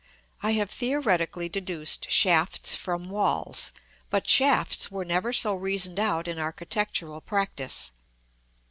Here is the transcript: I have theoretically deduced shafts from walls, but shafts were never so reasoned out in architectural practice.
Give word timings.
I 0.41 0.53
have 0.53 0.71
theoretically 0.71 1.47
deduced 1.47 2.09
shafts 2.09 2.73
from 2.73 3.09
walls, 3.11 3.71
but 4.09 4.27
shafts 4.27 4.89
were 4.89 5.05
never 5.05 5.31
so 5.31 5.53
reasoned 5.53 5.99
out 5.99 6.27
in 6.27 6.39
architectural 6.39 7.21
practice. 7.21 7.91